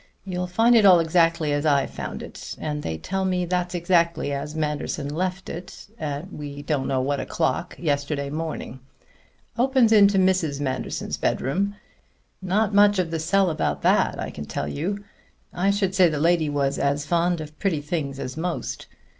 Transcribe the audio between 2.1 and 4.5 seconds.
it; and they tell me that's exactly